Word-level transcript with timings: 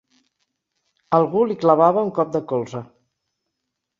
Algú 1.17 1.43
li 1.51 1.57
clavava 1.65 2.05
un 2.07 2.11
cop 2.17 2.31
de 2.39 2.43
colze. 2.53 2.81